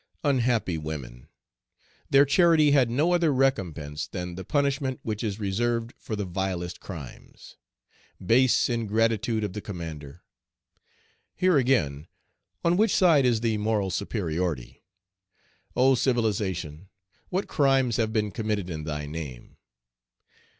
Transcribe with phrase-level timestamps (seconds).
[0.23, 1.27] Unhappy women!
[2.09, 6.79] their charity had no other recompense than the punishment which is reserved for the vilest
[6.79, 7.55] crimes.
[8.19, 10.23] Base ingratitude of the commander!
[11.35, 12.07] Here, again,
[12.65, 14.83] on which side is the moral superiority?
[15.75, 16.89] Oh, civilization,
[17.29, 19.55] what crimes have been committed in thy name!